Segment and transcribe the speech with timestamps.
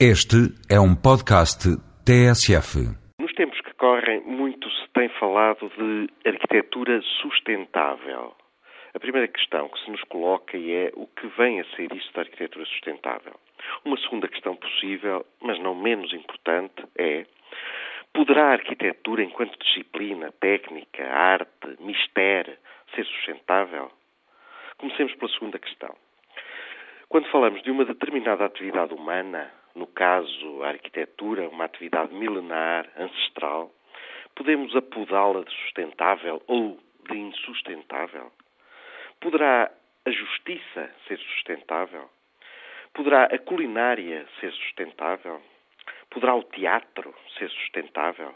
[0.00, 1.70] Este é um podcast
[2.02, 2.82] TSF.
[3.20, 8.34] Nos tempos que correm, muito se tem falado de arquitetura sustentável.
[8.92, 12.22] A primeira questão que se nos coloca é o que vem a ser isto da
[12.22, 13.34] arquitetura sustentável.
[13.84, 17.24] Uma segunda questão possível, mas não menos importante, é
[18.12, 22.56] poderá a arquitetura, enquanto disciplina, técnica, arte, mistério,
[22.96, 23.92] ser sustentável?
[24.76, 25.94] Comecemos pela segunda questão.
[27.08, 33.72] Quando falamos de uma determinada atividade humana, no caso a arquitetura, uma atividade milenar, ancestral,
[34.34, 36.78] podemos apodá-la de sustentável ou
[37.08, 38.32] de insustentável?
[39.20, 39.70] Poderá
[40.04, 42.08] a justiça ser sustentável?
[42.92, 45.40] Poderá a culinária ser sustentável?
[46.10, 48.34] Poderá o teatro ser sustentável?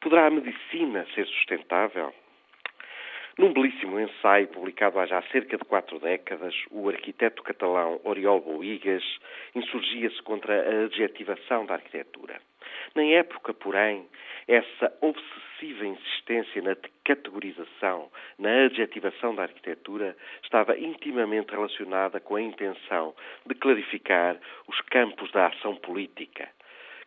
[0.00, 2.14] Poderá a medicina ser sustentável?
[3.38, 9.04] Num belíssimo ensaio publicado há já cerca de quatro décadas, o arquiteto catalão Oriol Boigas
[9.54, 12.40] insurgia-se contra a adjetivação da arquitetura.
[12.96, 14.08] Na época, porém,
[14.48, 23.14] essa obsessiva insistência na categorização, na adjetivação da arquitetura, estava intimamente relacionada com a intenção
[23.46, 24.36] de clarificar
[24.66, 26.48] os campos da ação política.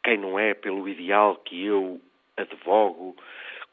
[0.02, 2.00] Quem não é pelo ideal que eu
[2.38, 3.18] advogo,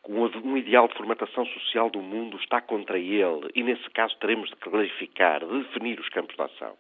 [0.09, 4.57] um ideal de formatação social do mundo está contra ele e, nesse caso, teremos de
[4.57, 6.77] clarificar, de definir os campos de ação.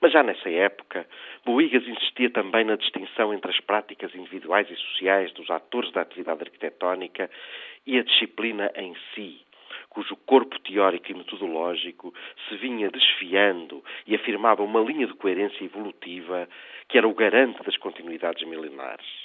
[0.00, 1.06] Mas já nessa época,
[1.44, 6.42] Boigas insistia também na distinção entre as práticas individuais e sociais dos atores da atividade
[6.42, 7.30] arquitetónica
[7.86, 9.40] e a disciplina em si,
[9.90, 12.14] cujo corpo teórico e metodológico
[12.48, 16.48] se vinha desfiando e afirmava uma linha de coerência evolutiva
[16.88, 19.21] que era o garante das continuidades milenares.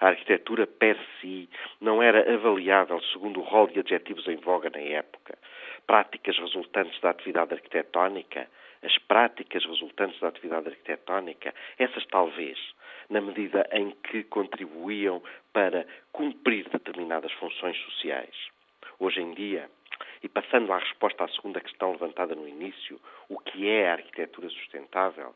[0.00, 1.48] A arquitetura per si
[1.80, 5.38] não era avaliável segundo o rol de adjetivos em voga na época.
[5.86, 8.48] Práticas resultantes da atividade arquitetónica,
[8.82, 12.58] as práticas resultantes da atividade arquitetónica, essas talvez,
[13.08, 15.22] na medida em que contribuíam
[15.52, 18.34] para cumprir determinadas funções sociais.
[18.98, 19.70] Hoje em dia,
[20.22, 24.48] e passando à resposta à segunda questão levantada no início, o que é a arquitetura
[24.50, 25.34] sustentável?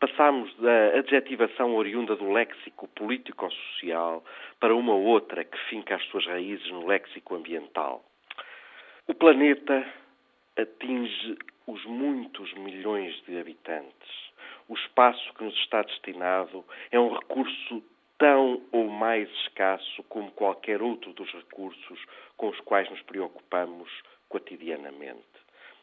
[0.00, 4.24] Passámos da adjetivação oriunda do léxico político-social
[4.60, 8.04] para uma outra que finca as suas raízes no léxico ambiental.
[9.08, 9.84] O planeta
[10.56, 14.30] atinge os muitos milhões de habitantes.
[14.68, 17.82] O espaço que nos está destinado é um recurso
[18.18, 22.00] tão ou mais escasso como qualquer outro dos recursos
[22.36, 23.90] com os quais nos preocupamos
[24.28, 25.37] cotidianamente.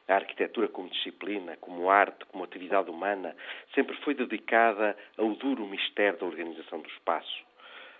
[0.07, 3.35] A arquitetura como disciplina, como arte, como atividade humana,
[3.73, 7.43] sempre foi dedicada ao duro mistério da organização do espaço.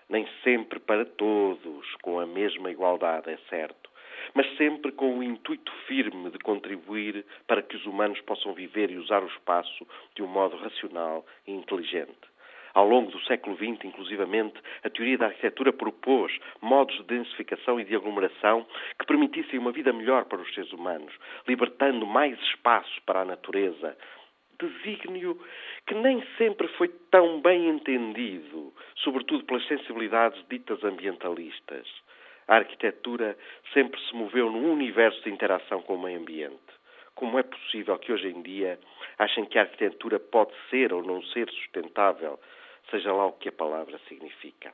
[0.08, 3.90] Nem sempre para todos, com a mesma igualdade, é certo,
[4.34, 8.98] mas sempre com o intuito firme de contribuir para que os humanos possam viver e
[8.98, 12.35] usar o espaço de um modo racional e inteligente.
[12.76, 17.84] Ao longo do século XX, inclusivamente, a teoria da arquitetura propôs modos de densificação e
[17.84, 18.66] de aglomeração
[18.98, 21.10] que permitissem uma vida melhor para os seres humanos,
[21.48, 23.96] libertando mais espaço para a natureza.
[24.60, 25.40] Desígnio
[25.86, 31.88] que nem sempre foi tão bem entendido, sobretudo pelas sensibilidades ditas ambientalistas.
[32.46, 33.38] A arquitetura
[33.72, 36.76] sempre se moveu num universo de interação com o meio ambiente.
[37.14, 38.78] Como é possível que hoje em dia
[39.18, 42.38] achem que a arquitetura pode ser ou não ser sustentável
[42.90, 44.72] seja lá o que a palavra significa.